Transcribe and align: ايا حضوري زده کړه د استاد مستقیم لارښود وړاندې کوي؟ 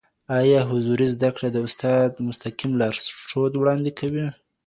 ايا 0.39 0.61
حضوري 0.69 1.07
زده 1.15 1.29
کړه 1.35 1.47
د 1.51 1.57
استاد 1.67 2.09
مستقیم 2.27 2.71
لارښود 2.81 3.53
وړاندې 3.57 3.91
کوي؟ 3.99 4.27